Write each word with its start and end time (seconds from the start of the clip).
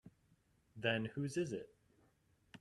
Then 0.75 1.05
whose 1.13 1.37
is 1.37 1.53
it? 1.53 1.69